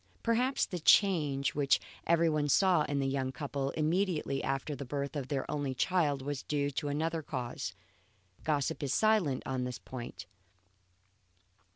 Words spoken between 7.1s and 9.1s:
cause. Gossip is